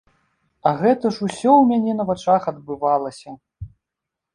[0.69, 3.41] А гэта ж усё ў мяне на вачах адбывалася.